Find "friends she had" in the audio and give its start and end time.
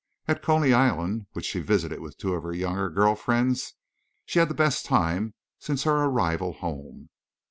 3.13-4.49